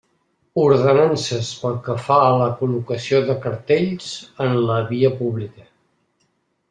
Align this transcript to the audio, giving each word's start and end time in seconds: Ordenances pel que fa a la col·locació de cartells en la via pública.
Ordenances 0.61 1.49
pel 1.65 1.75
que 1.89 1.97
fa 2.07 2.17
a 2.29 2.33
la 2.43 2.47
col·locació 2.61 3.21
de 3.29 3.37
cartells 3.47 4.09
en 4.47 4.57
la 4.71 4.79
via 4.93 5.13
pública. 5.21 5.69